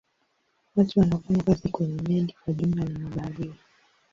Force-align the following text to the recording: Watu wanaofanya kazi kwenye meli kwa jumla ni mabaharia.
Watu 0.75 0.99
wanaofanya 0.99 1.43
kazi 1.43 1.69
kwenye 1.69 2.01
meli 2.01 2.35
kwa 2.45 2.53
jumla 2.53 2.83
ni 2.83 2.99
mabaharia. 2.99 3.53